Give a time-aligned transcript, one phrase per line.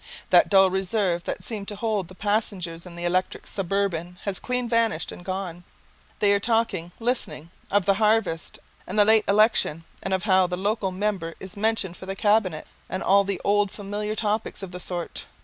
[0.31, 4.67] That dull reserve that seemed to hold the passengers in the electric suburban has clean
[4.67, 5.63] vanished and gone.
[6.17, 10.57] They are talking, listen, of the harvest, and the late election, and of how the
[10.57, 14.79] local member is mentioned for the cabinet and all the old familiar topics of the
[14.79, 15.27] sort.